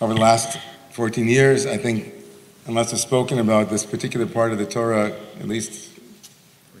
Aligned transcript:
over 0.00 0.14
the 0.14 0.20
last 0.20 0.58
14 0.92 1.26
years. 1.28 1.66
I 1.66 1.76
think, 1.76 2.12
unless 2.66 2.92
I've 2.92 3.00
spoken 3.00 3.38
about 3.38 3.70
this 3.70 3.84
particular 3.84 4.26
part 4.26 4.52
of 4.52 4.58
the 4.58 4.66
Torah 4.66 5.12
at 5.40 5.48
least 5.48 5.98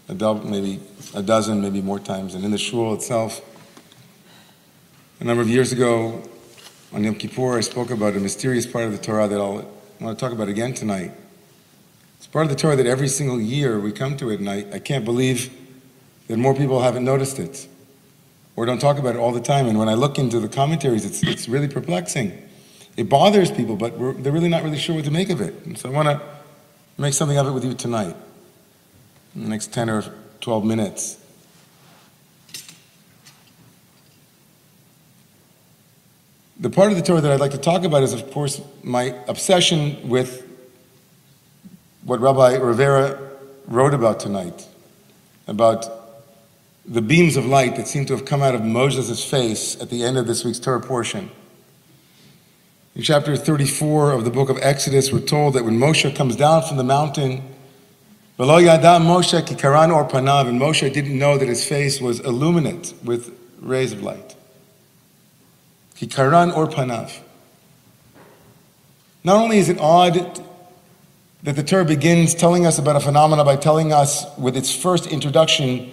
a 0.08 0.14
dozen, 0.14 0.50
maybe 0.50 0.80
a 1.14 1.22
dozen, 1.22 1.60
maybe 1.60 1.80
more 1.80 1.98
times, 1.98 2.34
and 2.34 2.44
in 2.44 2.50
the 2.50 2.58
shul 2.58 2.94
itself. 2.94 3.40
A 5.20 5.24
number 5.24 5.42
of 5.42 5.48
years 5.48 5.72
ago, 5.72 6.22
on 6.92 7.04
Yom 7.04 7.16
Kippur, 7.16 7.58
I 7.58 7.60
spoke 7.60 7.90
about 7.90 8.14
a 8.14 8.20
mysterious 8.20 8.66
part 8.66 8.84
of 8.84 8.92
the 8.92 8.98
Torah 8.98 9.28
that 9.28 9.38
I'll 9.38 9.68
want 10.00 10.16
to 10.16 10.24
talk 10.24 10.32
about 10.32 10.48
again 10.48 10.72
tonight. 10.72 11.10
It's 12.16 12.26
part 12.26 12.44
of 12.44 12.50
the 12.50 12.56
Torah 12.56 12.76
that 12.76 12.86
every 12.86 13.08
single 13.08 13.40
year 13.40 13.80
we 13.80 13.92
come 13.92 14.16
to 14.18 14.30
it, 14.30 14.38
and 14.38 14.48
I, 14.48 14.64
I 14.72 14.78
can't 14.78 15.04
believe 15.04 15.52
that 16.28 16.36
more 16.36 16.54
people 16.54 16.80
haven't 16.80 17.04
noticed 17.04 17.38
it 17.38 17.66
or 18.54 18.64
don't 18.64 18.80
talk 18.80 18.98
about 18.98 19.16
it 19.16 19.18
all 19.18 19.32
the 19.32 19.40
time. 19.40 19.66
And 19.66 19.78
when 19.78 19.88
I 19.88 19.94
look 19.94 20.18
into 20.18 20.40
the 20.40 20.48
commentaries, 20.48 21.04
it's, 21.04 21.22
it's 21.22 21.48
really 21.48 21.68
perplexing. 21.68 22.47
It 22.98 23.08
bothers 23.08 23.52
people, 23.52 23.76
but 23.76 23.96
they're 24.24 24.32
really 24.32 24.48
not 24.48 24.64
really 24.64 24.76
sure 24.76 24.96
what 24.96 25.04
to 25.04 25.12
make 25.12 25.30
of 25.30 25.40
it. 25.40 25.54
And 25.64 25.78
so 25.78 25.88
I 25.88 25.92
want 25.92 26.08
to 26.08 26.20
make 26.98 27.14
something 27.14 27.38
of 27.38 27.46
it 27.46 27.52
with 27.52 27.64
you 27.64 27.72
tonight, 27.72 28.16
in 29.36 29.44
the 29.44 29.48
next 29.48 29.72
10 29.72 29.88
or 29.88 30.02
12 30.40 30.64
minutes. 30.64 31.16
The 36.58 36.70
part 36.70 36.90
of 36.90 36.96
the 36.96 37.04
Torah 37.04 37.20
that 37.20 37.30
I'd 37.30 37.38
like 37.38 37.52
to 37.52 37.58
talk 37.58 37.84
about 37.84 38.02
is, 38.02 38.12
of 38.12 38.32
course, 38.32 38.60
my 38.82 39.14
obsession 39.28 40.08
with 40.08 40.44
what 42.02 42.18
Rabbi 42.18 42.56
Rivera 42.56 43.30
wrote 43.68 43.94
about 43.94 44.18
tonight, 44.18 44.66
about 45.46 45.86
the 46.84 47.00
beams 47.00 47.36
of 47.36 47.46
light 47.46 47.76
that 47.76 47.86
seem 47.86 48.06
to 48.06 48.16
have 48.16 48.24
come 48.24 48.42
out 48.42 48.56
of 48.56 48.64
Moses' 48.64 49.24
face 49.24 49.80
at 49.80 49.88
the 49.88 50.02
end 50.02 50.18
of 50.18 50.26
this 50.26 50.44
week's 50.44 50.58
Torah 50.58 50.80
portion. 50.80 51.30
In 52.98 53.04
chapter 53.04 53.36
34 53.36 54.10
of 54.10 54.24
the 54.24 54.30
book 54.32 54.50
of 54.50 54.58
Exodus, 54.60 55.12
we're 55.12 55.20
told 55.20 55.54
that 55.54 55.64
when 55.64 55.78
Moshe 55.78 56.12
comes 56.16 56.34
down 56.34 56.64
from 56.64 56.78
the 56.78 56.82
mountain, 56.82 57.44
Moshe 58.36 59.40
kikaran 59.46 59.94
or 59.94 60.04
panav, 60.08 60.48
and 60.48 60.60
Moshe 60.60 60.92
didn't 60.92 61.16
know 61.16 61.38
that 61.38 61.46
his 61.46 61.64
face 61.64 62.00
was 62.00 62.18
illuminate 62.18 62.92
with 63.04 63.32
rays 63.60 63.92
of 63.92 64.02
light. 64.02 64.34
Kikaran 65.94 66.56
or 66.56 66.66
panav. 66.66 67.16
Not 69.22 69.36
only 69.36 69.58
is 69.58 69.68
it 69.68 69.78
odd 69.78 70.44
that 71.44 71.54
the 71.54 71.62
Torah 71.62 71.84
begins 71.84 72.34
telling 72.34 72.66
us 72.66 72.80
about 72.80 72.96
a 72.96 73.00
phenomenon 73.00 73.46
by 73.46 73.54
telling 73.54 73.92
us 73.92 74.26
with 74.36 74.56
its 74.56 74.74
first 74.74 75.06
introduction 75.06 75.92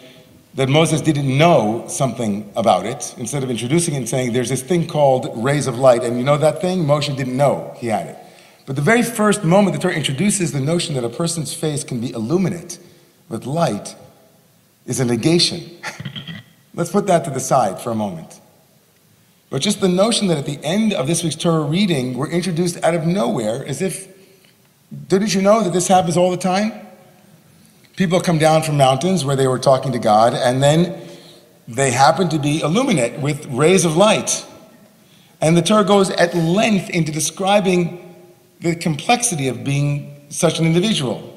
that 0.56 0.70
Moses 0.70 1.02
didn't 1.02 1.38
know 1.38 1.86
something 1.88 2.50
about 2.56 2.86
it, 2.86 3.14
instead 3.18 3.44
of 3.44 3.50
introducing 3.50 3.96
and 3.96 4.08
saying, 4.08 4.32
there's 4.32 4.50
this 4.50 4.64
thing 4.64 4.88
called 4.88 5.32
rays 5.36 5.68
of 5.68 5.78
light, 5.78 6.04
and 6.04 6.18
you 6.18 6.24
know 6.24 6.38
that 6.38 6.62
thing? 6.62 6.86
Moshe 6.86 7.16
didn't 7.16 7.36
know 7.36 7.76
he 7.78 7.88
had 7.88 8.08
it. 8.08 8.18
But 8.66 8.78
the 8.78 8.82
very 8.82 9.04
first 9.04 9.44
moment 9.44 9.76
the 9.76 9.82
Torah 9.82 9.94
introduces 9.94 10.54
the 10.54 10.62
notion 10.62 10.96
that 10.96 11.04
a 11.04 11.10
person's 11.10 11.54
face 11.54 11.84
can 11.84 12.00
be 12.00 12.12
illuminate 12.12 12.80
with 13.28 13.46
light 13.46 13.96
is 14.86 15.00
a 15.00 15.06
negation. 15.06 15.70
Let's 16.74 16.92
put 16.92 17.06
that 17.08 17.26
to 17.26 17.32
the 17.32 17.40
side 17.40 17.80
for 17.82 17.92
a 17.92 17.96
moment. 17.96 18.40
But 19.50 19.62
just 19.62 19.82
the 19.82 19.90
notion 19.90 20.28
that 20.30 20.38
at 20.38 20.46
the 20.46 20.60
end 20.64 20.94
of 20.94 21.06
this 21.06 21.24
week's 21.24 21.36
Torah 21.36 21.64
reading, 21.64 22.18
we're 22.18 22.30
introduced 22.30 22.82
out 22.84 22.96
of 22.96 23.06
nowhere 23.06 23.66
as 23.66 23.82
if, 23.82 24.08
didn't 25.08 25.36
you 25.36 25.42
know 25.42 25.64
that 25.64 25.74
this 25.74 25.88
happens 25.88 26.18
all 26.18 26.32
the 26.32 26.38
time? 26.38 26.85
People 27.96 28.20
come 28.20 28.38
down 28.38 28.62
from 28.62 28.78
mountains 28.78 29.24
where 29.24 29.36
they 29.36 29.48
were 29.48 29.60
talking 29.60 29.94
to 29.94 30.00
God, 30.00 30.34
and 30.34 30.62
then 30.62 31.02
they 31.68 31.92
happen 31.92 32.28
to 32.30 32.40
be 32.40 32.60
illuminate 32.60 33.20
with 33.20 33.46
rays 33.48 33.86
of 33.86 33.96
light. 33.96 34.46
And 35.40 35.56
the 35.56 35.62
Torah 35.62 35.86
goes 35.86 36.10
at 36.10 36.36
length 36.36 36.90
into 36.90 37.12
describing 37.12 38.16
the 38.60 38.76
complexity 38.76 39.48
of 39.48 39.64
being 39.64 40.26
such 40.30 40.60
an 40.60 40.66
individual. 40.66 41.32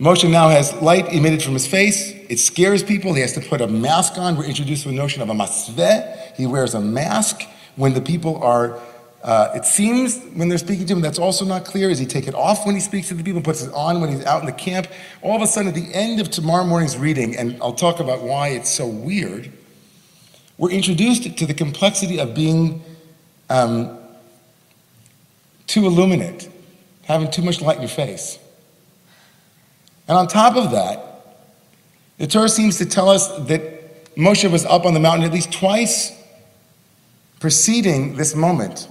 Moshe 0.00 0.28
now 0.28 0.48
has 0.48 0.72
light 0.82 1.12
emitted 1.12 1.42
from 1.42 1.52
his 1.52 1.66
face. 1.66 2.10
It 2.28 2.38
scares 2.40 2.82
people. 2.82 3.14
He 3.14 3.20
has 3.20 3.34
to 3.34 3.40
put 3.40 3.60
a 3.60 3.68
mask 3.68 4.18
on. 4.18 4.36
We're 4.36 4.46
introduced 4.46 4.82
to 4.82 4.88
the 4.88 4.94
notion 4.94 5.22
of 5.22 5.28
a 5.28 5.34
masveh. 5.34 6.34
He 6.34 6.46
wears 6.46 6.74
a 6.74 6.80
mask 6.80 7.42
when 7.76 7.94
the 7.94 8.00
people 8.00 8.42
are 8.42 8.80
uh, 9.22 9.52
it 9.54 9.64
seems 9.64 10.20
when 10.34 10.48
they're 10.48 10.58
speaking 10.58 10.84
to 10.86 10.94
him, 10.94 11.00
that's 11.00 11.18
also 11.18 11.44
not 11.44 11.64
clear. 11.64 11.88
Does 11.88 11.98
he 11.98 12.06
take 12.06 12.26
it 12.26 12.34
off 12.34 12.66
when 12.66 12.74
he 12.74 12.80
speaks 12.80 13.08
to 13.08 13.14
the 13.14 13.22
people, 13.22 13.40
puts 13.40 13.62
it 13.62 13.72
on 13.72 14.00
when 14.00 14.10
he's 14.10 14.24
out 14.24 14.40
in 14.40 14.46
the 14.46 14.52
camp? 14.52 14.88
All 15.22 15.36
of 15.36 15.42
a 15.42 15.46
sudden, 15.46 15.68
at 15.68 15.74
the 15.74 15.94
end 15.94 16.20
of 16.20 16.30
tomorrow 16.30 16.64
morning's 16.64 16.98
reading, 16.98 17.36
and 17.36 17.56
I'll 17.62 17.74
talk 17.74 18.00
about 18.00 18.22
why 18.22 18.48
it's 18.48 18.70
so 18.70 18.86
weird, 18.86 19.52
we're 20.58 20.70
introduced 20.70 21.36
to 21.36 21.46
the 21.46 21.54
complexity 21.54 22.18
of 22.18 22.34
being 22.34 22.82
um, 23.48 23.96
too 25.68 25.86
illuminate, 25.86 26.50
having 27.04 27.30
too 27.30 27.42
much 27.42 27.60
light 27.60 27.76
in 27.76 27.82
your 27.82 27.88
face. 27.88 28.38
And 30.08 30.18
on 30.18 30.26
top 30.26 30.56
of 30.56 30.72
that, 30.72 31.38
the 32.18 32.26
Torah 32.26 32.48
seems 32.48 32.76
to 32.78 32.86
tell 32.86 33.08
us 33.08 33.28
that 33.46 34.14
Moshe 34.16 34.50
was 34.50 34.64
up 34.64 34.84
on 34.84 34.94
the 34.94 35.00
mountain 35.00 35.24
at 35.24 35.32
least 35.32 35.52
twice 35.52 36.12
preceding 37.40 38.16
this 38.16 38.34
moment. 38.34 38.88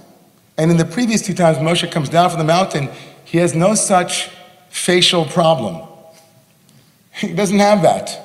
And 0.56 0.70
in 0.70 0.76
the 0.76 0.84
previous 0.84 1.22
two 1.22 1.34
times 1.34 1.58
Moshe 1.58 1.90
comes 1.90 2.08
down 2.08 2.30
from 2.30 2.38
the 2.38 2.44
mountain, 2.44 2.90
he 3.24 3.38
has 3.38 3.54
no 3.54 3.74
such 3.74 4.30
facial 4.68 5.24
problem. 5.24 5.88
He 7.14 7.34
doesn't 7.34 7.58
have 7.58 7.82
that. 7.82 8.22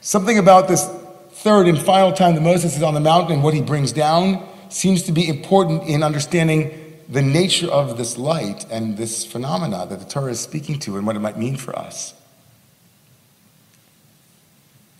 Something 0.00 0.38
about 0.38 0.68
this 0.68 0.88
third 1.32 1.68
and 1.68 1.78
final 1.78 2.12
time 2.12 2.34
that 2.34 2.40
Moses 2.40 2.76
is 2.76 2.82
on 2.82 2.94
the 2.94 3.00
mountain 3.00 3.34
and 3.34 3.44
what 3.44 3.52
he 3.52 3.60
brings 3.60 3.92
down 3.92 4.48
seems 4.70 5.02
to 5.02 5.12
be 5.12 5.28
important 5.28 5.82
in 5.84 6.02
understanding 6.02 6.98
the 7.08 7.22
nature 7.22 7.68
of 7.68 7.96
this 7.96 8.18
light 8.18 8.66
and 8.70 8.96
this 8.96 9.24
phenomena 9.24 9.86
that 9.86 9.98
the 9.98 10.04
Torah 10.06 10.30
is 10.30 10.40
speaking 10.40 10.78
to 10.80 10.96
and 10.96 11.06
what 11.06 11.14
it 11.14 11.20
might 11.20 11.38
mean 11.38 11.56
for 11.56 11.78
us. 11.78 12.14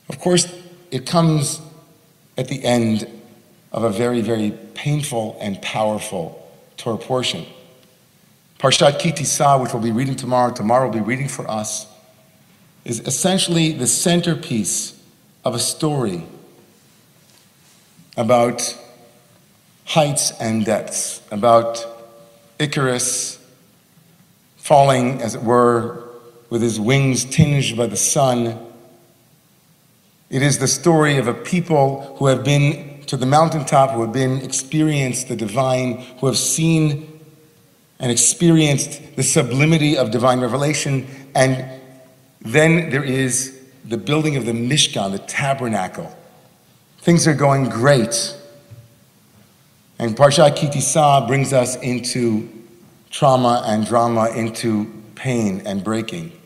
Of 0.09 0.19
course, 0.19 0.47
it 0.91 1.07
comes 1.07 1.61
at 2.37 2.49
the 2.49 2.65
end 2.65 3.09
of 3.73 3.85
a 3.85 3.91
very, 3.91 4.21
very 4.21 4.51
painful 4.75 5.37
and 5.41 5.61
powerful 5.61 6.51
Torah 6.77 6.99
portion. 6.99 7.47
Parshat 8.59 8.99
Ki 8.99 9.13
Tisa, 9.13 9.61
which 9.61 9.73
we'll 9.73 9.83
be 9.83 9.93
reading 9.93 10.17
tomorrow, 10.17 10.53
tomorrow 10.53 10.89
we'll 10.89 11.01
be 11.01 11.05
reading 11.05 11.29
for 11.29 11.49
us, 11.49 11.87
is 12.85 13.01
essentially 13.01 13.73
the 13.73 13.87
centerpiece 13.87 15.01
of 15.45 15.55
a 15.55 15.59
story 15.59 16.23
about 18.17 18.77
heights 19.85 20.33
and 20.41 20.65
depths, 20.65 21.23
about 21.31 21.85
Icarus 22.59 23.39
falling, 24.57 25.23
as 25.23 25.35
it 25.35 25.43
were, 25.43 26.05
with 26.51 26.63
his 26.63 26.81
wings 26.81 27.25
tinged 27.25 27.77
by 27.77 27.87
the 27.87 27.97
sun. 27.97 28.59
It 30.31 30.43
is 30.43 30.59
the 30.59 30.69
story 30.69 31.17
of 31.17 31.29
a 31.29 31.35
people 31.35 32.17
who 32.19 32.27
have 32.27 32.45
been 32.45 32.88
to 33.09 33.17
the 33.17 33.27
mountaintop, 33.27 33.91
who 33.91 34.03
have 34.03 34.13
been 34.13 34.41
experienced 34.43 35.29
the 35.29 35.37
divine, 35.37 35.99
who 36.21 36.27
have 36.27 36.39
seen 36.39 37.21
and 37.99 38.13
experienced 38.13 39.17
the 39.17 39.23
sublimity 39.23 39.97
of 39.97 40.11
divine 40.11 40.41
revelation. 40.41 41.07
And 41.35 41.65
then 42.41 42.91
there 42.91 43.03
is 43.03 43.61
the 43.85 43.97
building 43.97 44.37
of 44.37 44.47
the 44.47 44.53
Mishkan, 44.53 45.13
the 45.13 45.19
tabernacle. 45.19 46.15
Things 46.99 47.27
are 47.27 47.35
going 47.35 47.69
great. 47.69 48.37
And 49.99 50.17
Parshat 50.17 50.57
Ki 50.57 50.69
Tisa 50.69 51.27
brings 51.27 51.53
us 51.53 51.77
into 51.77 52.49
trauma 53.11 53.65
and 53.67 53.87
drama, 53.87 54.31
into 54.31 54.87
pain 55.15 55.63
and 55.65 55.83
breaking. 55.83 56.38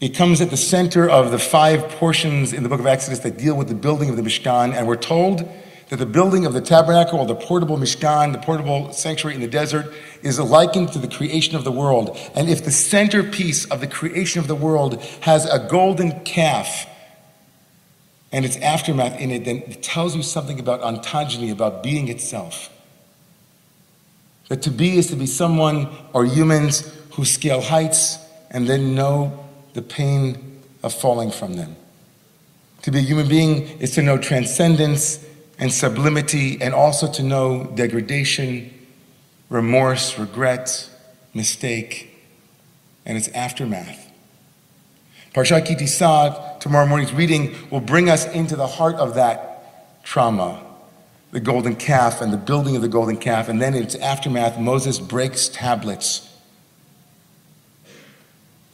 It 0.00 0.14
comes 0.14 0.40
at 0.40 0.50
the 0.50 0.56
center 0.56 1.10
of 1.10 1.32
the 1.32 1.40
five 1.40 1.88
portions 1.88 2.52
in 2.52 2.62
the 2.62 2.68
book 2.68 2.78
of 2.78 2.86
Exodus 2.86 3.18
that 3.20 3.36
deal 3.36 3.56
with 3.56 3.66
the 3.66 3.74
building 3.74 4.08
of 4.08 4.16
the 4.16 4.22
Mishkan, 4.22 4.72
and 4.72 4.86
we're 4.86 4.94
told 4.94 5.48
that 5.88 5.96
the 5.96 6.06
building 6.06 6.46
of 6.46 6.52
the 6.52 6.60
tabernacle 6.60 7.18
or 7.18 7.26
the 7.26 7.34
portable 7.34 7.76
Mishkan, 7.76 8.32
the 8.32 8.38
portable 8.38 8.92
sanctuary 8.92 9.34
in 9.34 9.40
the 9.40 9.48
desert, 9.48 9.92
is 10.22 10.38
likened 10.38 10.92
to 10.92 11.00
the 11.00 11.08
creation 11.08 11.56
of 11.56 11.64
the 11.64 11.72
world. 11.72 12.16
And 12.36 12.48
if 12.48 12.64
the 12.64 12.70
centerpiece 12.70 13.64
of 13.64 13.80
the 13.80 13.88
creation 13.88 14.38
of 14.40 14.46
the 14.46 14.54
world 14.54 15.02
has 15.22 15.46
a 15.46 15.66
golden 15.68 16.20
calf 16.20 16.86
and 18.30 18.44
its 18.44 18.56
aftermath 18.58 19.18
in 19.18 19.32
it, 19.32 19.46
then 19.46 19.64
it 19.66 19.82
tells 19.82 20.14
you 20.14 20.22
something 20.22 20.60
about 20.60 20.80
ontogeny, 20.82 21.50
about 21.50 21.82
being 21.82 22.06
itself. 22.06 22.70
That 24.48 24.62
to 24.62 24.70
be 24.70 24.96
is 24.96 25.08
to 25.08 25.16
be 25.16 25.26
someone 25.26 25.88
or 26.12 26.24
humans 26.24 26.88
who 27.14 27.24
scale 27.24 27.62
heights 27.62 28.18
and 28.50 28.68
then 28.68 28.94
know 28.94 29.47
the 29.78 29.82
pain 29.82 30.60
of 30.82 30.92
falling 30.92 31.30
from 31.30 31.54
them. 31.54 31.76
To 32.82 32.90
be 32.90 32.98
a 32.98 33.02
human 33.02 33.28
being 33.28 33.62
is 33.78 33.92
to 33.92 34.02
know 34.02 34.18
transcendence 34.18 35.24
and 35.60 35.72
sublimity, 35.72 36.60
and 36.60 36.74
also 36.74 37.10
to 37.12 37.22
know 37.22 37.64
degradation, 37.76 38.74
remorse, 39.48 40.18
regret, 40.18 40.90
mistake, 41.32 42.12
and 43.06 43.16
its 43.16 43.28
aftermath. 43.28 44.10
Parshat 45.32 45.66
Ki 45.66 45.76
Tisa, 45.76 46.58
tomorrow 46.58 46.86
morning's 46.86 47.12
reading, 47.12 47.54
will 47.70 47.80
bring 47.80 48.10
us 48.10 48.26
into 48.26 48.56
the 48.56 48.66
heart 48.66 48.96
of 48.96 49.14
that 49.14 50.02
trauma, 50.02 50.60
the 51.30 51.40
golden 51.40 51.76
calf 51.76 52.20
and 52.20 52.32
the 52.32 52.36
building 52.36 52.74
of 52.74 52.82
the 52.82 52.88
golden 52.88 53.16
calf. 53.16 53.48
And 53.48 53.62
then 53.62 53.74
in 53.74 53.84
its 53.84 53.94
aftermath, 53.94 54.58
Moses 54.58 54.98
breaks 54.98 55.48
tablets. 55.48 56.27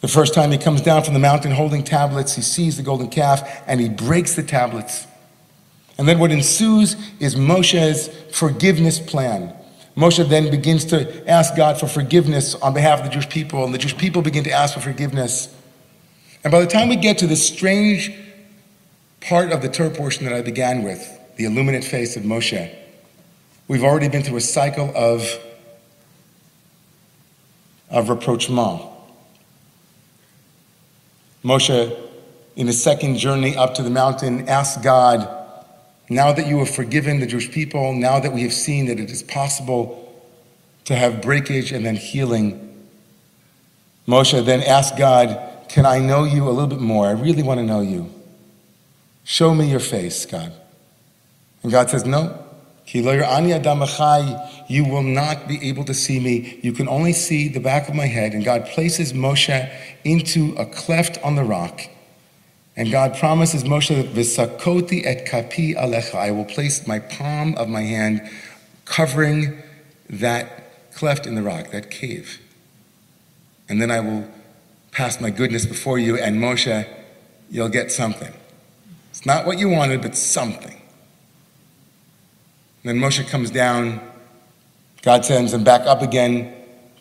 The 0.04 0.08
first 0.08 0.34
time 0.34 0.52
he 0.52 0.58
comes 0.58 0.82
down 0.82 1.02
from 1.02 1.14
the 1.14 1.18
mountain 1.18 1.50
holding 1.50 1.82
tablets, 1.82 2.34
he 2.34 2.42
sees 2.42 2.76
the 2.76 2.82
golden 2.82 3.08
calf 3.08 3.40
and 3.66 3.80
he 3.80 3.88
breaks 3.88 4.34
the 4.34 4.42
tablets. 4.42 5.06
And 5.96 6.06
then 6.06 6.18
what 6.18 6.30
ensues 6.30 6.94
is 7.20 7.36
Moshe's 7.36 8.10
forgiveness 8.36 9.00
plan. 9.00 9.56
Moshe 9.96 10.28
then 10.28 10.50
begins 10.50 10.84
to 10.84 11.26
ask 11.26 11.56
God 11.56 11.80
for 11.80 11.86
forgiveness 11.86 12.54
on 12.56 12.74
behalf 12.74 12.98
of 12.98 13.06
the 13.06 13.12
Jewish 13.12 13.30
people, 13.30 13.64
and 13.64 13.72
the 13.72 13.78
Jewish 13.78 13.96
people 13.96 14.20
begin 14.20 14.44
to 14.44 14.50
ask 14.50 14.74
for 14.74 14.80
forgiveness. 14.80 15.48
And 16.44 16.50
by 16.50 16.60
the 16.60 16.66
time 16.66 16.90
we 16.90 16.96
get 16.96 17.16
to 17.20 17.26
this 17.26 17.48
strange 17.48 18.12
part 19.22 19.52
of 19.52 19.62
the 19.62 19.70
Torah 19.70 19.88
portion 19.88 20.26
that 20.26 20.34
I 20.34 20.42
began 20.42 20.82
with, 20.82 21.18
the 21.36 21.46
illuminate 21.46 21.82
face 21.82 22.14
of 22.14 22.24
Moshe. 22.24 22.70
We've 23.68 23.84
already 23.84 24.10
been 24.10 24.22
through 24.22 24.36
a 24.36 24.42
cycle 24.42 24.92
of, 24.94 25.26
of 27.88 28.10
rapprochement. 28.10 28.90
Moshe, 31.44 31.94
in 32.56 32.66
his 32.66 32.82
second 32.82 33.16
journey 33.18 33.56
up 33.56 33.74
to 33.74 33.82
the 33.82 33.90
mountain, 33.90 34.48
asked 34.48 34.82
God, 34.82 35.28
Now 36.08 36.32
that 36.32 36.46
you 36.46 36.58
have 36.58 36.70
forgiven 36.70 37.20
the 37.20 37.26
Jewish 37.26 37.50
people, 37.50 37.92
now 37.92 38.18
that 38.18 38.32
we 38.32 38.42
have 38.42 38.52
seen 38.52 38.86
that 38.86 38.98
it 38.98 39.10
is 39.10 39.22
possible 39.22 40.00
to 40.84 40.96
have 40.96 41.20
breakage 41.20 41.70
and 41.72 41.84
then 41.84 41.96
healing, 41.96 42.60
Moshe 44.08 44.44
then 44.44 44.62
asked 44.62 44.96
God, 44.96 45.68
Can 45.68 45.84
I 45.84 45.98
know 45.98 46.24
you 46.24 46.48
a 46.48 46.50
little 46.50 46.66
bit 46.66 46.80
more? 46.80 47.06
I 47.06 47.12
really 47.12 47.42
want 47.42 47.58
to 47.58 47.64
know 47.64 47.80
you. 47.80 48.10
Show 49.24 49.54
me 49.54 49.70
your 49.70 49.80
face, 49.80 50.24
God. 50.26 50.52
And 51.62 51.72
God 51.72 51.90
says, 51.90 52.04
No. 52.04 52.43
You 52.86 53.02
will 54.84 55.02
not 55.02 55.48
be 55.48 55.68
able 55.68 55.84
to 55.84 55.94
see 55.94 56.20
me. 56.20 56.60
You 56.62 56.72
can 56.72 56.88
only 56.88 57.12
see 57.12 57.48
the 57.48 57.60
back 57.60 57.88
of 57.88 57.94
my 57.94 58.06
head. 58.06 58.34
And 58.34 58.44
God 58.44 58.66
places 58.66 59.12
Moshe 59.12 59.70
into 60.04 60.54
a 60.56 60.66
cleft 60.66 61.18
on 61.24 61.34
the 61.34 61.44
rock. 61.44 61.80
And 62.76 62.90
God 62.90 63.16
promises 63.16 63.64
Moshe, 63.64 64.12
Visakoti 64.12 65.04
et 65.04 65.26
kapi 65.26 65.74
alecha. 65.74 66.16
I 66.16 66.30
will 66.30 66.44
place 66.44 66.86
my 66.86 66.98
palm 66.98 67.54
of 67.56 67.68
my 67.68 67.82
hand 67.82 68.28
covering 68.84 69.62
that 70.10 70.92
cleft 70.92 71.26
in 71.26 71.34
the 71.34 71.42
rock, 71.42 71.70
that 71.70 71.90
cave. 71.90 72.40
And 73.68 73.80
then 73.80 73.90
I 73.90 74.00
will 74.00 74.28
pass 74.92 75.20
my 75.20 75.30
goodness 75.30 75.66
before 75.66 75.98
you, 75.98 76.16
and 76.18 76.40
Moshe, 76.40 76.86
you'll 77.50 77.68
get 77.68 77.90
something. 77.90 78.32
It's 79.10 79.24
not 79.24 79.46
what 79.46 79.58
you 79.58 79.68
wanted, 79.68 80.02
but 80.02 80.14
something. 80.14 80.80
Then 82.84 82.98
Moshe 82.98 83.26
comes 83.26 83.50
down. 83.50 83.98
God 85.00 85.24
sends 85.24 85.54
him 85.54 85.64
back 85.64 85.86
up 85.86 86.02
again 86.02 86.54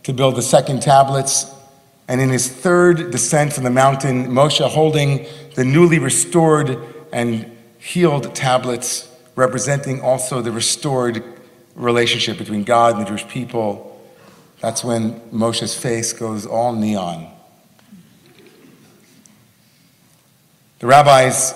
to 0.04 0.14
build 0.14 0.38
the 0.38 0.42
second 0.42 0.82
tablets. 0.82 1.46
And 2.08 2.22
in 2.22 2.30
his 2.30 2.50
third 2.50 3.12
descent 3.12 3.52
from 3.52 3.66
the 3.66 3.70
mountain, 3.70 4.28
Moshe 4.28 4.66
holding 4.66 5.26
the 5.56 5.66
newly 5.66 6.00
restored 6.00 6.80
and 7.12 7.52
healed 7.80 8.34
tablets, 8.34 9.14
representing 9.36 10.00
also 10.00 10.42
the 10.42 10.54
restored 10.54 11.22
relationship 11.76 12.38
between 12.38 12.64
God 12.64 12.96
and 12.96 13.06
the 13.06 13.10
Jewish 13.10 13.28
people. 13.28 14.02
That's 14.62 14.86
when 14.86 15.20
Moshe's 15.32 15.76
face 15.78 16.14
goes 16.14 16.46
all 16.46 16.74
neon. 16.74 17.30
The 20.80 20.88
rabbis 20.88 21.54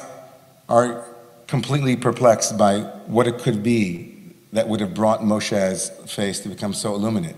are 0.68 1.06
completely 1.48 1.96
perplexed 1.96 2.58
by 2.58 2.80
what 3.08 3.26
it 3.26 3.38
could 3.40 3.64
be 3.64 4.17
that 4.54 4.68
would 4.68 4.80
have 4.80 4.94
brought 4.94 5.22
Moshe's 5.22 5.90
face 6.12 6.40
to 6.42 6.50
become 6.50 6.74
so 6.74 6.96
illuminate. 6.96 7.36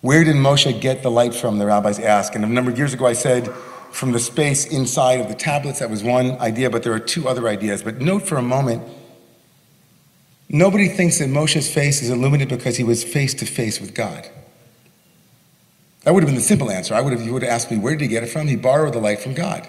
Where 0.00 0.24
did 0.24 0.36
Moshe 0.36 0.80
get 0.80 1.02
the 1.02 1.10
light 1.10 1.34
from? 1.34 1.58
The 1.58 1.66
rabbis 1.66 1.98
ask. 1.98 2.34
And 2.34 2.44
a 2.44 2.48
number 2.48 2.70
of 2.70 2.78
years 2.78 2.92
ago, 2.92 3.06
I 3.06 3.12
said 3.12 3.52
from 3.92 4.12
the 4.12 4.18
space 4.18 4.66
inside 4.66 5.20
of 5.20 5.28
the 5.28 5.34
tablets. 5.34 5.78
That 5.78 5.90
was 5.90 6.02
one 6.02 6.32
idea, 6.40 6.70
but 6.70 6.82
there 6.82 6.92
are 6.92 6.98
two 6.98 7.28
other 7.28 7.46
ideas. 7.48 7.82
But 7.82 8.00
note 8.00 8.22
for 8.22 8.36
a 8.36 8.42
moment 8.42 8.82
nobody 10.48 10.88
thinks 10.88 11.18
that 11.18 11.28
Moshe's 11.28 11.72
face 11.72 12.02
is 12.02 12.10
illuminated 12.10 12.48
because 12.48 12.76
he 12.76 12.84
was 12.84 13.04
face 13.04 13.34
to 13.34 13.46
face 13.46 13.80
with 13.80 13.94
God. 13.94 14.28
That 16.02 16.14
would 16.14 16.22
have 16.22 16.28
been 16.28 16.36
the 16.36 16.40
simple 16.40 16.70
answer. 16.70 16.94
I 16.94 17.00
would 17.00 17.12
have, 17.12 17.22
you 17.22 17.32
would 17.32 17.42
have 17.42 17.52
asked 17.52 17.70
me, 17.70 17.78
where 17.78 17.92
did 17.92 18.02
he 18.02 18.08
get 18.08 18.24
it 18.24 18.26
from? 18.26 18.48
He 18.48 18.56
borrowed 18.56 18.92
the 18.92 18.98
light 18.98 19.20
from 19.20 19.34
God. 19.34 19.68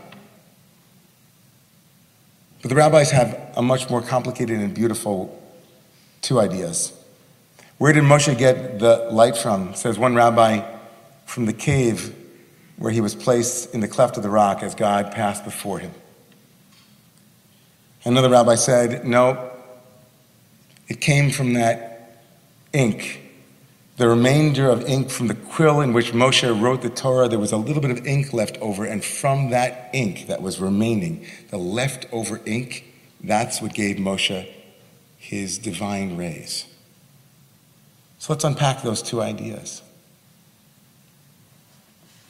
But 2.62 2.69
the 2.69 2.75
rabbis 2.75 3.12
have 3.12 3.38
a 3.56 3.62
much 3.62 3.89
more 3.89 4.01
complicated 4.01 4.59
and 4.59 4.74
beautiful 4.74 5.43
two 6.24 6.40
ideas. 6.40 6.92
Where 7.78 7.94
did 7.94 8.04
Moshe 8.04 8.36
get 8.38 8.80
the 8.80 9.10
light 9.12 9.38
from? 9.38 9.75
Says 9.75 10.00
one 10.00 10.16
rabbi, 10.16 10.66
from 11.25 11.46
the 11.46 11.54
cave 11.54 12.16
where 12.78 12.92
he 12.92 13.02
was 13.02 13.14
placed 13.14 13.74
in 13.74 13.81
the 13.81 13.88
cleft 13.88 14.18
of 14.18 14.24
the 14.24 14.30
rock 14.30 14.64
as 14.64 14.74
God 14.74 15.12
passed 15.12 15.44
before 15.44 15.80
him. 15.80 15.92
Another 18.06 18.30
rabbi 18.30 18.56
said, 18.56 19.06
no, 19.06 19.52
it 20.88 21.00
came 21.00 21.30
from 21.30 21.54
that 21.54 22.24
ink. 22.74 23.19
The 23.98 24.08
remainder 24.08 24.69
of 24.69 24.86
ink 24.86 25.10
from 25.10 25.28
the 25.28 25.36
quill 25.36 25.81
in 25.81 25.94
which 25.94 26.14
Moshe 26.14 26.62
wrote 26.62 26.81
the 26.81 26.90
Torah, 26.90 27.28
there 27.28 27.40
was 27.40 27.52
a 27.52 27.58
little 27.58 27.81
bit 27.81 27.92
of 27.92 28.06
ink 28.08 28.34
left 28.34 28.58
over, 28.58 28.86
and 28.86 29.04
from 29.04 29.52
that 29.52 29.90
ink 29.94 30.28
that 30.28 30.42
was 30.42 30.60
remaining, 30.60 31.26
the 31.50 31.58
leftover 31.58 32.42
ink, 32.46 32.86
that's 33.22 33.62
what 33.62 33.74
gave 33.74 33.98
Moshe 33.98 34.48
his 35.24 35.58
divine 35.58 36.18
rays. 36.18 36.66
So 38.20 38.34
let's 38.34 38.44
unpack 38.44 38.81
those 38.81 39.02
two 39.02 39.22
ideas. 39.22 39.81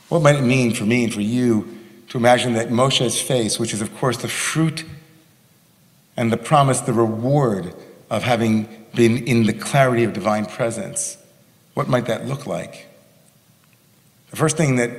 What 0.09 0.21
might 0.21 0.35
it 0.35 0.43
mean 0.43 0.75
for 0.75 0.85
me 0.85 1.05
and 1.05 1.11
for 1.11 1.21
you 1.21 1.79
to 2.09 2.19
imagine 2.19 2.53
that 2.53 2.69
Moshe's 2.69 3.19
face, 3.19 3.57
which 3.57 3.73
is, 3.73 3.81
of 3.81 3.97
course, 3.97 4.17
the 4.17 4.27
fruit 4.27 4.85
and 6.15 6.31
the 6.31 6.37
promise, 6.37 6.81
the 6.81 6.93
reward 6.93 7.73
of 8.11 8.21
having 8.21 8.69
been 8.93 9.25
in 9.25 9.47
the 9.47 9.53
clarity 9.53 10.03
of 10.03 10.13
divine 10.13 10.45
presence, 10.45 11.17
what 11.73 11.87
might 11.87 12.05
that 12.05 12.27
look 12.27 12.45
like? 12.45 12.87
The 14.29 14.37
first 14.37 14.55
thing 14.55 14.75
that 14.75 14.91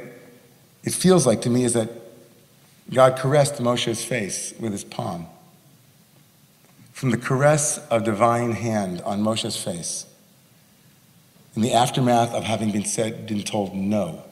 it 0.83 0.93
feels 0.93 1.29
like 1.29 1.43
to 1.43 1.51
me 1.51 1.63
is 1.63 1.75
that 1.75 1.91
God 2.93 3.17
caressed 3.17 3.61
Moshe's 3.61 4.05
face 4.05 4.53
with 4.59 4.73
his 4.73 4.83
palm 4.83 5.29
from 6.95 7.11
the 7.11 7.19
caress 7.19 7.79
of 7.89 8.05
divine 8.05 8.53
hand 8.53 9.03
on 9.03 9.21
Moshe's 9.21 9.57
face, 9.63 10.07
in 11.57 11.61
the 11.61 11.73
aftermath 11.73 12.33
of 12.33 12.45
having 12.45 12.71
been 12.71 12.85
said 12.85 13.27
and 13.31 13.45
told 13.45 13.75
no, 13.75 14.23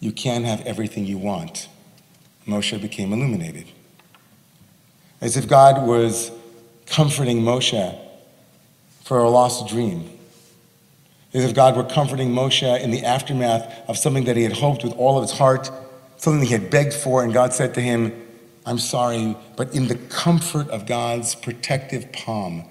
you 0.00 0.10
can 0.10 0.42
have 0.42 0.60
everything 0.62 1.06
you 1.06 1.16
want, 1.16 1.68
Moshe 2.44 2.78
became 2.82 3.12
illuminated. 3.12 3.66
As 5.20 5.36
if 5.36 5.46
God 5.46 5.86
was 5.86 6.32
comforting 6.86 7.40
Moshe 7.42 7.98
for 9.04 9.18
a 9.20 9.30
lost 9.30 9.68
dream. 9.68 10.10
As 11.32 11.44
if 11.44 11.54
God 11.54 11.76
were 11.76 11.84
comforting 11.84 12.30
Moshe 12.30 12.80
in 12.80 12.90
the 12.90 13.04
aftermath 13.04 13.88
of 13.88 13.96
something 13.96 14.24
that 14.24 14.36
he 14.36 14.42
had 14.42 14.54
hoped 14.54 14.82
with 14.82 14.92
all 14.94 15.16
of 15.18 15.22
his 15.22 15.38
heart, 15.38 15.70
something 16.16 16.42
he 16.44 16.52
had 16.52 16.68
begged 16.68 16.94
for, 16.94 17.22
and 17.22 17.32
God 17.32 17.52
said 17.52 17.74
to 17.74 17.80
him, 17.80 18.26
I'm 18.66 18.78
sorry, 18.78 19.36
but 19.56 19.74
in 19.74 19.88
the 19.88 19.96
comfort 19.96 20.68
of 20.68 20.86
God's 20.86 21.34
protective 21.34 22.12
palm, 22.12 22.64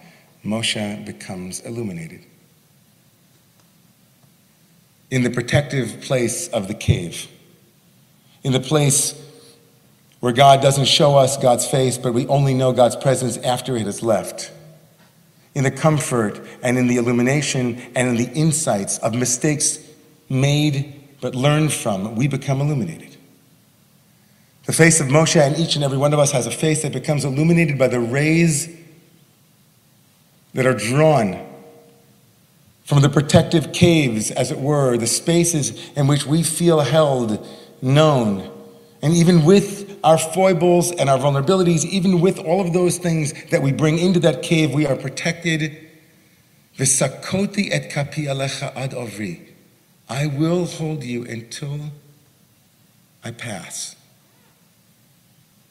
Moshe 0.46 1.06
becomes 1.06 1.60
illuminated. 1.62 2.22
In 5.10 5.24
the 5.24 5.30
protective 5.30 6.02
place 6.02 6.48
of 6.50 6.68
the 6.68 6.76
cave, 6.76 7.28
in 8.44 8.54
the 8.54 8.60
place 8.60 9.20
where 10.20 10.34
God 10.34 10.62
doesn't 10.62 10.86
show 10.86 11.18
us 11.18 11.38
God's 11.38 11.66
face, 11.66 11.98
but 11.98 12.14
we 12.14 12.28
only 12.28 12.54
know 12.54 12.72
God's 12.74 12.96
presence 12.96 13.38
after 13.38 13.76
it 13.76 13.86
has 13.86 14.04
left. 14.04 14.52
In 15.56 15.64
the 15.64 15.72
comfort 15.72 16.40
and 16.62 16.78
in 16.78 16.88
the 16.88 16.98
illumination 16.98 17.82
and 17.96 18.10
in 18.10 18.16
the 18.16 18.32
insights 18.34 18.98
of 19.00 19.16
mistakes 19.16 19.80
made 20.30 20.96
but 21.22 21.36
learned 21.36 21.74
from, 21.74 22.16
we 22.16 22.28
become 22.28 22.62
illuminated. 22.62 23.09
The 24.70 24.76
face 24.76 25.00
of 25.00 25.08
Moshe 25.08 25.42
and 25.42 25.58
each 25.58 25.74
and 25.74 25.84
every 25.84 25.98
one 25.98 26.14
of 26.14 26.20
us 26.20 26.32
has 26.32 26.46
a 26.46 26.52
face 26.52 26.84
that 26.84 26.94
becomes 26.94 27.26
illuminated 27.26 27.80
by 27.80 27.88
the 27.88 28.00
rays 28.00 28.70
that 30.54 30.68
are 30.68 30.76
drawn 30.76 31.44
from 32.84 33.02
the 33.02 33.10
protective 33.10 33.74
caves, 33.74 34.30
as 34.30 34.52
it 34.52 34.60
were, 34.60 34.96
the 34.96 35.08
spaces 35.08 35.90
in 35.98 36.06
which 36.06 36.28
we 36.28 36.44
feel 36.44 36.82
held, 36.82 37.48
known. 37.82 38.48
And 39.02 39.16
even 39.16 39.44
with 39.44 40.00
our 40.04 40.20
foibles 40.20 40.92
and 40.92 41.10
our 41.10 41.18
vulnerabilities, 41.18 41.84
even 41.86 42.22
with 42.22 42.38
all 42.38 42.62
of 42.62 42.72
those 42.72 43.00
things 43.00 43.34
that 43.46 43.64
we 43.64 43.72
bring 43.72 43.98
into 43.98 44.20
that 44.20 44.44
cave, 44.44 44.72
we 44.72 44.86
are 44.86 44.96
protected. 44.96 45.84
Visakoti 46.78 47.70
et 47.72 47.90
kapi 47.90 48.26
alecha 48.26 48.72
ad 48.76 48.92
ovri. 48.92 49.50
I 50.08 50.28
will 50.28 50.68
hold 50.68 51.04
you 51.04 51.26
until 51.26 51.90
I 53.24 53.32
pass 53.32 53.96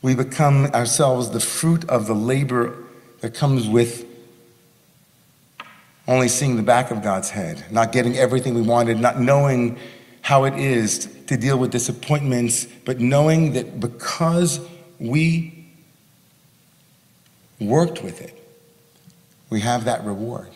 we 0.02 0.14
become 0.14 0.66
ourselves 0.66 1.30
the 1.30 1.40
fruit 1.40 1.88
of 1.88 2.06
the 2.06 2.14
labor 2.14 2.76
that 3.20 3.34
comes 3.34 3.68
with 3.68 4.04
only 6.06 6.28
seeing 6.28 6.56
the 6.56 6.62
back 6.62 6.90
of 6.90 7.02
God's 7.02 7.30
head, 7.30 7.64
not 7.70 7.92
getting 7.92 8.16
everything 8.16 8.54
we 8.54 8.62
wanted, 8.62 8.98
not 8.98 9.20
knowing 9.20 9.78
how 10.22 10.44
it 10.44 10.54
is 10.54 11.06
to 11.26 11.36
deal 11.36 11.58
with 11.58 11.70
disappointments, 11.70 12.66
but 12.84 12.98
knowing 12.98 13.52
that 13.52 13.78
because 13.78 14.60
we 14.98 15.66
worked 17.60 18.02
with 18.02 18.22
it, 18.22 18.34
we 19.50 19.60
have 19.60 19.84
that 19.84 20.04
reward. 20.04 20.48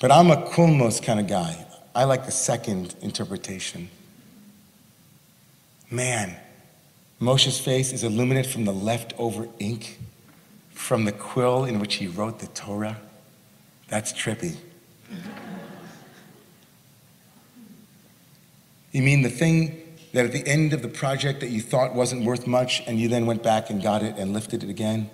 But 0.00 0.12
I'm 0.12 0.30
a 0.30 0.36
kulmos 0.36 1.02
kind 1.02 1.20
of 1.20 1.26
guy. 1.26 1.66
I 1.94 2.04
like 2.04 2.24
the 2.24 2.32
second 2.32 2.94
interpretation. 3.02 3.88
Man, 5.90 6.36
Moshe's 7.20 7.58
face 7.58 7.92
is 7.92 8.04
illuminated 8.04 8.50
from 8.50 8.64
the 8.64 8.72
leftover 8.72 9.48
ink 9.58 9.98
from 10.70 11.04
the 11.04 11.12
quill 11.12 11.64
in 11.64 11.80
which 11.80 11.96
he 11.96 12.06
wrote 12.06 12.38
the 12.38 12.46
Torah. 12.48 12.96
That's 13.88 14.12
trippy. 14.12 14.56
You 18.92 19.02
mean 19.02 19.22
the 19.22 19.30
thing 19.30 19.82
that 20.12 20.24
at 20.24 20.32
the 20.32 20.46
end 20.46 20.72
of 20.72 20.82
the 20.82 20.88
project 20.88 21.40
that 21.40 21.48
you 21.48 21.60
thought 21.60 21.94
wasn't 21.94 22.24
worth 22.24 22.46
much 22.46 22.82
and 22.86 22.98
you 22.98 23.08
then 23.08 23.26
went 23.26 23.42
back 23.42 23.70
and 23.70 23.82
got 23.82 24.02
it 24.02 24.16
and 24.16 24.32
lifted 24.32 24.62
it 24.62 24.70
again? 24.70 25.10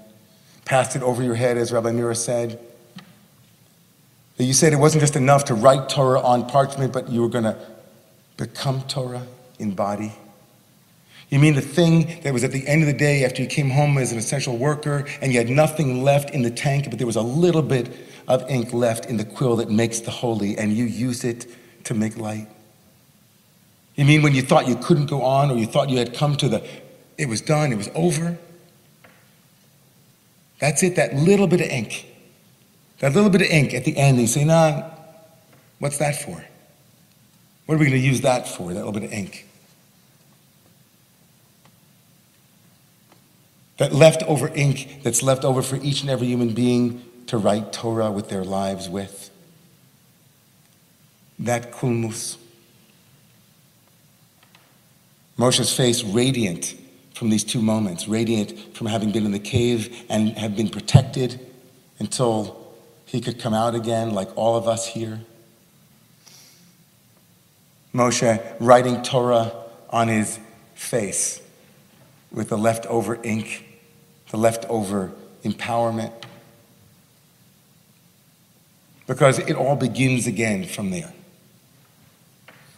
Passed 0.64 0.94
it 0.96 1.02
over 1.02 1.22
your 1.22 1.34
head, 1.34 1.56
as 1.56 1.72
Rabbi 1.72 1.90
Mira 1.90 2.14
said? 2.14 2.60
That 4.36 4.44
you 4.44 4.52
said 4.52 4.72
it 4.72 4.76
wasn't 4.76 5.00
just 5.00 5.16
enough 5.16 5.46
to 5.46 5.54
write 5.54 5.88
Torah 5.88 6.20
on 6.20 6.46
parchment, 6.48 6.92
but 6.92 7.08
you 7.08 7.20
were 7.22 7.28
going 7.28 7.44
to 7.44 7.58
become 8.36 8.82
Torah 8.82 9.26
in 9.58 9.72
body? 9.72 10.12
You 11.30 11.38
mean 11.38 11.54
the 11.54 11.60
thing 11.60 12.20
that 12.22 12.32
was 12.32 12.44
at 12.44 12.52
the 12.52 12.66
end 12.66 12.82
of 12.82 12.86
the 12.86 12.92
day 12.92 13.24
after 13.24 13.42
you 13.42 13.48
came 13.48 13.70
home 13.70 13.98
as 13.98 14.12
an 14.12 14.18
essential 14.18 14.56
worker 14.56 15.06
and 15.20 15.32
you 15.32 15.38
had 15.38 15.48
nothing 15.48 16.02
left 16.02 16.30
in 16.30 16.42
the 16.42 16.50
tank, 16.50 16.88
but 16.90 16.98
there 16.98 17.06
was 17.06 17.16
a 17.16 17.22
little 17.22 17.62
bit 17.62 17.88
of 18.28 18.48
ink 18.48 18.72
left 18.72 19.06
in 19.06 19.16
the 19.16 19.24
quill 19.24 19.56
that 19.56 19.70
makes 19.70 20.00
the 20.00 20.10
holy, 20.10 20.56
and 20.56 20.72
you 20.72 20.84
use 20.84 21.24
it 21.24 21.46
to 21.84 21.94
make 21.94 22.16
light? 22.16 22.48
You 23.94 24.04
mean 24.04 24.22
when 24.22 24.34
you 24.34 24.42
thought 24.42 24.66
you 24.66 24.76
couldn't 24.76 25.06
go 25.06 25.22
on 25.22 25.50
or 25.50 25.56
you 25.56 25.66
thought 25.66 25.88
you 25.88 25.98
had 25.98 26.14
come 26.14 26.36
to 26.36 26.48
the, 26.48 26.66
it 27.16 27.28
was 27.28 27.40
done, 27.40 27.72
it 27.72 27.76
was 27.76 27.90
over? 27.94 28.38
That's 30.58 30.82
it, 30.82 30.96
that 30.96 31.14
little 31.14 31.46
bit 31.46 31.60
of 31.60 31.68
ink. 31.68 32.06
That 33.00 33.12
little 33.12 33.30
bit 33.30 33.42
of 33.42 33.48
ink 33.48 33.74
at 33.74 33.84
the 33.84 33.96
end, 33.96 34.18
you 34.20 34.26
say, 34.26 34.44
nah, 34.44 34.90
what's 35.78 35.98
that 35.98 36.22
for? 36.22 36.44
What 37.66 37.74
are 37.74 37.78
we 37.78 37.86
going 37.86 38.00
to 38.00 38.06
use 38.06 38.20
that 38.22 38.48
for, 38.48 38.68
that 38.68 38.74
little 38.74 38.92
bit 38.92 39.04
of 39.04 39.12
ink? 39.12 39.46
That 43.76 43.92
leftover 43.92 44.48
ink 44.48 45.00
that's 45.02 45.22
left 45.22 45.44
over 45.44 45.62
for 45.62 45.76
each 45.76 46.02
and 46.02 46.10
every 46.10 46.28
human 46.28 46.54
being 46.54 47.04
to 47.26 47.38
write 47.38 47.72
Torah 47.72 48.10
with 48.10 48.28
their 48.28 48.44
lives 48.44 48.88
with. 48.88 49.30
That 51.38 51.72
kulmus. 51.72 52.36
Moshe's 55.36 55.74
face 55.74 56.04
radiant 56.04 56.76
from 57.14 57.30
these 57.30 57.42
two 57.44 57.60
moments, 57.60 58.06
radiant 58.06 58.76
from 58.76 58.86
having 58.86 59.10
been 59.10 59.24
in 59.24 59.32
the 59.32 59.38
cave 59.38 60.04
and 60.08 60.30
have 60.38 60.56
been 60.56 60.68
protected 60.68 61.40
until 61.98 62.72
he 63.06 63.20
could 63.20 63.40
come 63.40 63.54
out 63.54 63.74
again 63.74 64.12
like 64.12 64.28
all 64.36 64.56
of 64.56 64.68
us 64.68 64.86
here. 64.86 65.20
Moshe 67.94 68.56
writing 68.58 69.02
Torah 69.02 69.52
on 69.90 70.08
his 70.08 70.38
face 70.74 71.40
with 72.32 72.48
the 72.48 72.58
leftover 72.58 73.20
ink, 73.22 73.63
the 74.34 74.40
leftover 74.40 75.12
empowerment. 75.44 76.12
Because 79.06 79.38
it 79.38 79.54
all 79.54 79.76
begins 79.76 80.26
again 80.26 80.64
from 80.64 80.90
there. 80.90 81.12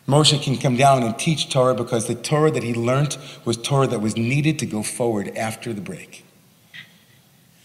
Moshe 0.07 0.41
can 0.43 0.59
come 0.59 0.77
down 0.77 1.03
and 1.03 1.19
teach 1.19 1.49
Torah 1.49 1.75
because 1.75 2.09
the 2.09 2.15
Torah 2.15 2.51
that 2.51 2.63
he 2.63 2.75
learned 2.75 3.17
was 3.47 3.57
Torah 3.57 3.87
that 3.87 4.01
was 4.01 4.19
needed 4.19 4.59
to 4.59 4.67
go 4.67 4.83
forward 4.83 5.35
after 5.35 5.73
the 5.73 5.81
break. 5.81 6.27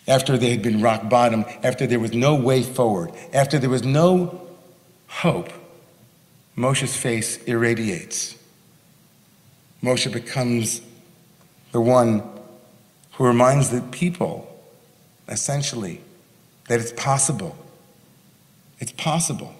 After 0.07 0.37
there 0.37 0.51
had 0.51 0.61
been 0.61 0.81
rock 0.81 1.09
bottom, 1.09 1.43
after 1.61 1.85
there 1.85 1.99
was 1.99 2.13
no 2.13 2.33
way 2.33 2.63
forward, 2.63 3.11
after 3.33 3.59
there 3.59 3.69
was 3.69 3.83
no 3.83 4.47
hope, 5.07 5.51
Moshe's 6.55 6.95
face 6.95 7.43
irradiates. 7.43 8.37
Moshe 9.83 10.09
becomes 10.13 10.79
the 11.73 11.81
one 11.81 12.23
who 13.21 13.27
reminds 13.27 13.69
the 13.69 13.81
people, 13.91 14.51
essentially, 15.27 16.01
that 16.67 16.79
it's 16.79 16.91
possible. 16.93 17.55
It's 18.79 18.93
possible 18.93 19.53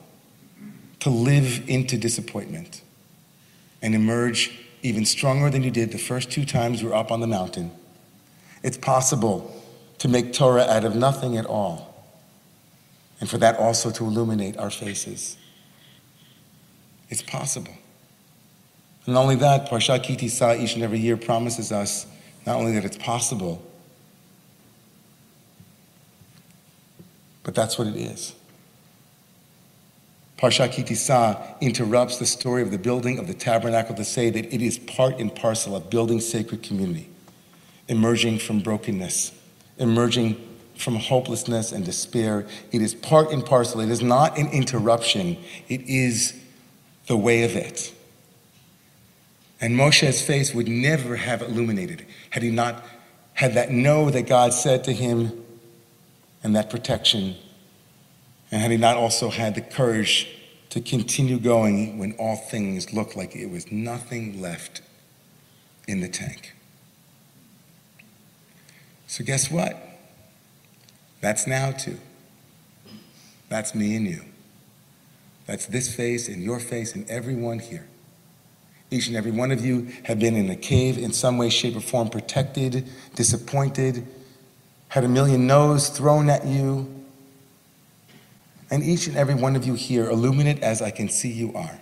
to 1.01 1.11
live 1.11 1.69
into 1.69 1.95
disappointment 1.95 2.81
and 3.83 3.93
emerge 3.93 4.65
even 4.81 5.05
stronger 5.05 5.51
than 5.51 5.61
you 5.61 5.69
did 5.69 5.91
the 5.91 5.99
first 5.99 6.31
two 6.31 6.43
times 6.43 6.81
you 6.81 6.87
were 6.87 6.95
up 6.95 7.11
on 7.11 7.19
the 7.19 7.27
mountain. 7.27 7.69
It's 8.63 8.77
possible 8.77 9.55
to 9.99 10.07
make 10.07 10.33
Torah 10.33 10.63
out 10.63 10.83
of 10.83 10.95
nothing 10.95 11.37
at 11.37 11.45
all, 11.45 12.03
and 13.19 13.29
for 13.29 13.37
that 13.37 13.59
also 13.59 13.91
to 13.91 14.05
illuminate 14.05 14.57
our 14.57 14.71
faces. 14.71 15.37
It's 17.11 17.21
possible. 17.21 17.77
And 19.05 19.13
not 19.13 19.21
only 19.21 19.35
that, 19.35 19.69
Parshat 19.69 20.01
Ki 20.01 20.17
Tisa 20.17 20.59
each 20.59 20.73
and 20.73 20.81
every 20.81 20.97
year 20.97 21.15
promises 21.15 21.71
us 21.71 22.07
not 22.45 22.57
only 22.57 22.73
that 22.73 22.85
it's 22.85 22.97
possible, 22.97 23.61
but 27.43 27.55
that's 27.55 27.77
what 27.77 27.87
it 27.87 27.95
is. 27.95 28.33
Parshat 30.37 30.71
Ki 30.71 30.81
Tisa 30.81 31.59
interrupts 31.61 32.17
the 32.17 32.25
story 32.25 32.63
of 32.63 32.71
the 32.71 32.79
building 32.79 33.19
of 33.19 33.27
the 33.27 33.33
tabernacle 33.33 33.93
to 33.95 34.03
say 34.03 34.31
that 34.31 34.51
it 34.51 34.61
is 34.61 34.79
part 34.79 35.19
and 35.19 35.33
parcel 35.35 35.75
of 35.75 35.89
building 35.91 36.19
sacred 36.19 36.63
community, 36.63 37.09
emerging 37.87 38.39
from 38.39 38.59
brokenness, 38.59 39.31
emerging 39.77 40.35
from 40.75 40.95
hopelessness 40.95 41.71
and 41.71 41.85
despair. 41.85 42.47
It 42.71 42.81
is 42.81 42.95
part 42.95 43.31
and 43.31 43.45
parcel. 43.45 43.81
It 43.81 43.89
is 43.89 44.01
not 44.01 44.39
an 44.39 44.47
interruption, 44.47 45.37
it 45.69 45.81
is 45.81 46.33
the 47.05 47.17
way 47.17 47.43
of 47.43 47.55
it. 47.55 47.93
And 49.61 49.77
Moshe's 49.77 50.21
face 50.21 50.55
would 50.55 50.67
never 50.67 51.15
have 51.15 51.43
illuminated 51.43 52.05
had 52.31 52.41
he 52.41 52.49
not 52.49 52.83
had 53.33 53.53
that 53.53 53.71
know 53.71 54.09
that 54.09 54.27
God 54.27 54.53
said 54.53 54.83
to 54.85 54.91
him 54.91 55.45
and 56.43 56.55
that 56.55 56.69
protection. 56.69 57.35
And 58.51 58.61
had 58.61 58.71
he 58.71 58.77
not 58.77 58.97
also 58.97 59.29
had 59.29 59.53
the 59.53 59.61
courage 59.61 60.27
to 60.69 60.81
continue 60.81 61.37
going 61.37 61.99
when 61.99 62.13
all 62.13 62.35
things 62.35 62.91
looked 62.91 63.15
like 63.15 63.35
it 63.35 63.49
was 63.49 63.71
nothing 63.71 64.41
left 64.41 64.81
in 65.87 66.01
the 66.01 66.09
tank. 66.09 66.53
So, 69.07 69.23
guess 69.23 69.51
what? 69.51 69.77
That's 71.19 71.45
now 71.45 71.71
too. 71.71 71.99
That's 73.49 73.75
me 73.75 73.95
and 73.95 74.07
you. 74.07 74.23
That's 75.45 75.65
this 75.65 75.93
face 75.93 76.29
and 76.29 76.41
your 76.41 76.59
face 76.59 76.95
and 76.95 77.07
everyone 77.09 77.59
here. 77.59 77.87
Each 78.93 79.07
and 79.07 79.15
every 79.15 79.31
one 79.31 79.51
of 79.51 79.63
you 79.63 79.87
have 80.03 80.19
been 80.19 80.35
in 80.35 80.49
a 80.49 80.55
cave 80.55 80.97
in 80.97 81.13
some 81.13 81.37
way, 81.37 81.49
shape, 81.49 81.77
or 81.77 81.79
form, 81.79 82.09
protected, 82.09 82.89
disappointed, 83.15 84.05
had 84.89 85.05
a 85.05 85.07
million 85.07 85.47
no's 85.47 85.87
thrown 85.87 86.29
at 86.29 86.45
you. 86.45 86.93
And 88.69 88.83
each 88.83 89.07
and 89.07 89.15
every 89.15 89.33
one 89.33 89.55
of 89.55 89.65
you 89.65 89.75
here, 89.75 90.09
illuminate 90.09 90.59
as 90.61 90.81
I 90.81 90.91
can 90.91 91.07
see 91.07 91.31
you 91.31 91.53
are. 91.55 91.79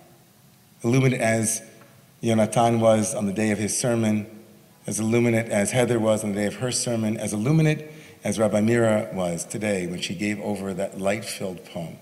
Illuminate 0.84 1.20
as 1.20 1.64
Yonatan 2.22 2.80
was 2.80 3.16
on 3.16 3.26
the 3.26 3.34
day 3.34 3.50
of 3.50 3.58
his 3.58 3.76
sermon, 3.76 4.28
as 4.86 5.00
illuminate 5.00 5.50
as 5.50 5.72
Heather 5.72 6.00
was 6.00 6.24
on 6.24 6.34
the 6.34 6.36
day 6.36 6.46
of 6.46 6.56
her 6.56 6.72
sermon, 6.72 7.18
as 7.18 7.34
illuminate 7.34 7.92
as 8.24 8.38
Rabbi 8.38 8.62
Mira 8.62 9.10
was 9.14 9.46
today 9.46 9.88
when 9.88 10.00
she 10.00 10.14
gave 10.14 10.40
over 10.42 10.76
that 10.76 11.00
light 11.00 11.26
filled 11.26 11.66
poem. 11.66 11.98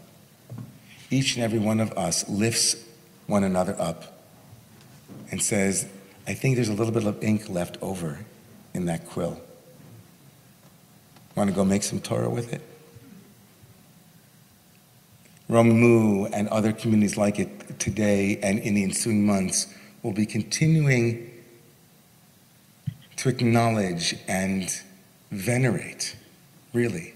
Each 1.10 1.36
and 1.36 1.46
every 1.46 1.60
one 1.60 1.80
of 1.80 1.94
us 1.94 2.28
lifts 2.28 2.76
one 3.26 3.46
another 3.46 3.76
up 3.80 4.17
and 5.32 5.42
says, 5.42 5.88
I 6.28 6.34
think 6.34 6.56
there's 6.56 6.70
a 6.70 6.74
little 6.74 6.94
bit 6.94 7.06
of 7.06 7.24
ink 7.24 7.50
left 7.50 7.78
over 7.82 8.20
in 8.74 8.86
that 8.86 9.08
quill. 9.08 9.40
Want 11.36 11.50
to 11.50 11.56
go 11.56 11.64
make 11.64 11.84
some 11.84 12.02
Torah 12.02 12.30
with 12.30 12.52
it? 12.52 12.62
Romemu 15.50 16.30
and 16.34 16.48
other 16.50 16.74
communities 16.74 17.16
like 17.16 17.40
it 17.40 17.80
today 17.80 18.38
and 18.44 18.60
in 18.60 18.74
the 18.74 18.84
ensuing 18.84 19.26
months 19.26 19.74
will 20.04 20.12
be 20.12 20.26
continuing 20.26 21.32
to 23.16 23.30
acknowledge 23.30 24.16
and 24.28 24.82
venerate, 25.32 26.16
really, 26.74 27.14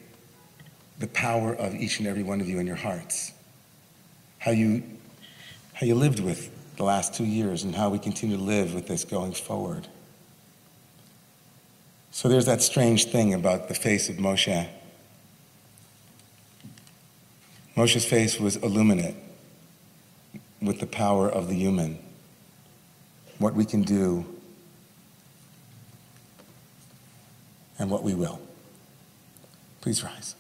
the 1.00 1.08
power 1.08 1.53
of 1.53 1.75
each 1.75 2.00
and 2.00 2.08
every 2.08 2.24
one 2.24 2.39
of 2.39 2.48
you 2.48 2.60
in 2.60 2.68
your 2.68 2.75
hearts. 2.75 3.34
How 4.39 4.51
you, 4.51 4.84
how 5.74 5.86
you 5.86 5.96
lived 5.96 6.20
with 6.20 6.50
the 6.81 6.85
last 6.85 7.13
two 7.13 7.25
years 7.25 7.63
and 7.63 7.75
how 7.75 7.89
we 7.89 8.00
continue 8.00 8.35
to 8.35 8.41
live 8.41 8.73
with 8.73 8.88
this 8.88 9.03
going 9.03 9.33
forward. 9.33 9.88
So 12.09 12.27
there's 12.27 12.47
that 12.47 12.63
strange 12.63 13.05
thing 13.05 13.35
about 13.35 13.67
the 13.67 13.75
face 13.75 14.09
of 14.09 14.15
Moshe. 14.15 14.67
Moshe's 17.77 18.03
face 18.03 18.39
was 18.39 18.55
illuminate 18.55 19.13
with 20.59 20.79
the 20.79 20.88
power 20.88 21.29
of 21.29 21.50
the 21.50 21.53
human, 21.53 22.00
what 23.38 23.53
we 23.53 23.63
can 23.63 23.83
do 23.83 24.25
and 27.77 27.91
what 27.91 28.01
we 28.01 28.15
will. 28.15 28.41
Please 29.81 30.03
rise. 30.03 30.33